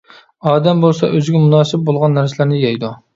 ئادەم 0.51 0.79
بولسا 0.85 1.09
ئۆزىگە 1.17 1.41
مۇناسىپ 1.43 1.83
بولغان 1.91 2.17
نەرسىلەرنى 2.19 2.63
يەيدۇ. 2.63 2.91